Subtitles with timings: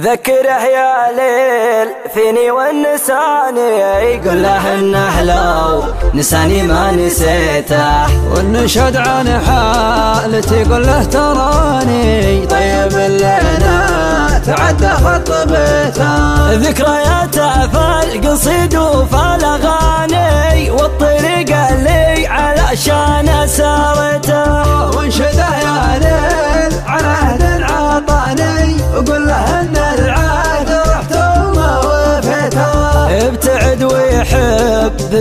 [0.00, 3.78] ذكره يا ليل فيني والنساني
[4.14, 5.84] يقول له انه لو
[6.14, 8.06] نساني ما نسيته.
[8.30, 12.46] والنشد عن حالتي يقول له تراني.
[12.46, 24.75] طيب لنا تعدى خط بيته ذكرياته في القصيد وفي الاغاني والطريق اللي علشان سارته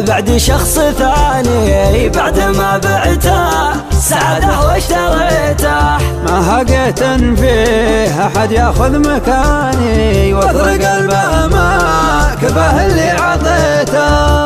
[0.01, 5.97] بعد شخص ثاني بعد ما بعته سعده واشتريته.
[6.25, 7.03] ما هقيت
[7.39, 14.45] فيه أحد يأخذ مكاني وأطرق قلبه ما كفاه اللي عطيته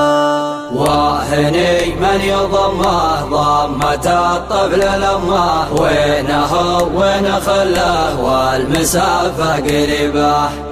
[0.73, 6.53] واهني من يضمه ضمة الطفل لمه وينه
[6.95, 10.68] وين خله والمسافة قريبة.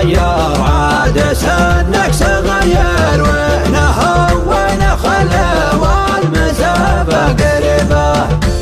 [0.00, 3.98] المذير عاد سنك صغير وينه
[4.46, 8.12] وين خله والمسافة قريبة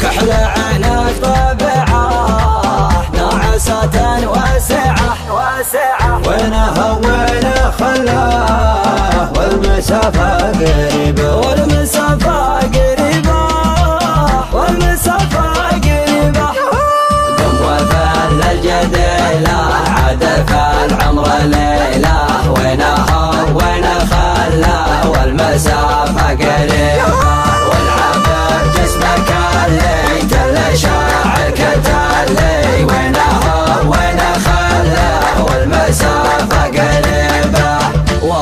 [0.03, 6.21] كحل عينك طبعة ناعسة واسعة واسعة.
[6.29, 7.47] وينه وين
[7.79, 11.98] خله والمسافة قريبة والمسافة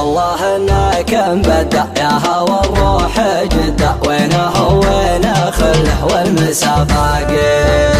[0.06, 7.95] والله انك مبدع يا هوى الروح جدة وينه وين خله والمسافة قريبة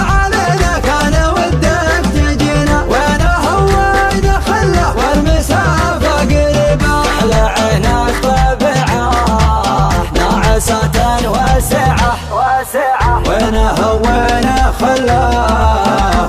[0.00, 4.96] علينا كان ودك تجينا وينه وين خله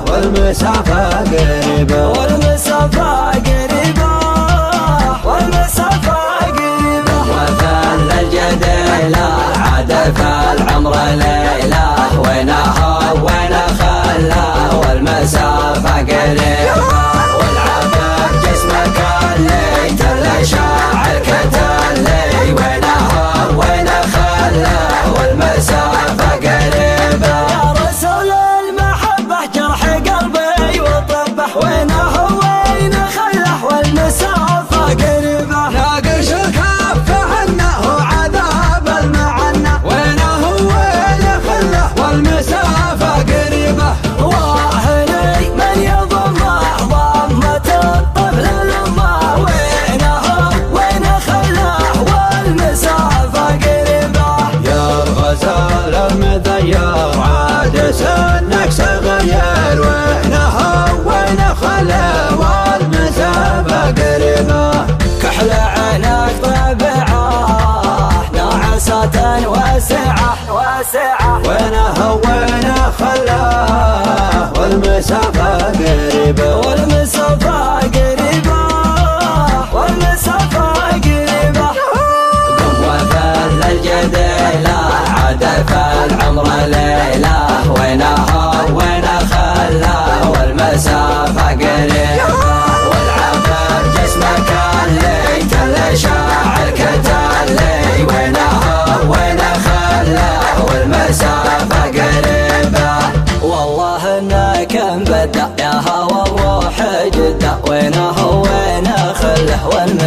[0.03, 2.42] والمسافة قريبة.
[57.93, 59.81] سنك صغير
[61.53, 64.73] خله والمسافة قريبة
[74.57, 76.92] والمسافة قريبة والمسافة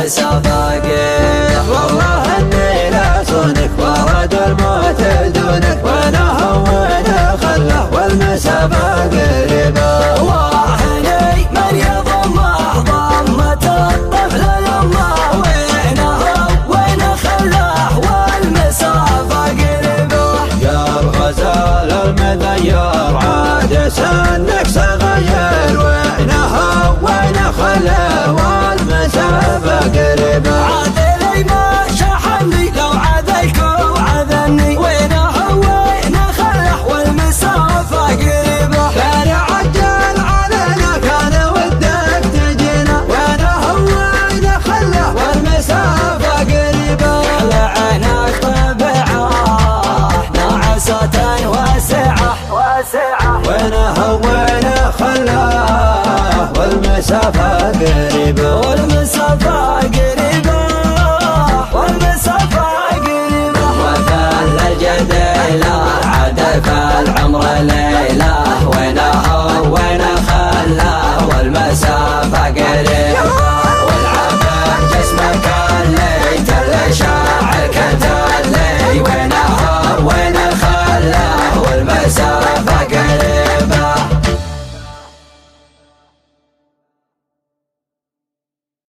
[0.06, 1.45] والمسافة قريبة
[56.98, 60.15] مسافة قريبة والمسافة قريبة